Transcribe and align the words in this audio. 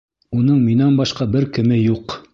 Уның 0.37 0.63
минән 0.69 0.97
башҡа 1.03 1.29
бер 1.37 1.49
кеме 1.59 1.81
юҡ! 1.81 2.21